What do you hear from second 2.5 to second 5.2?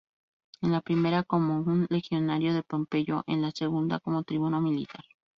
de Pompeyo, en la segunda como tribuno militar.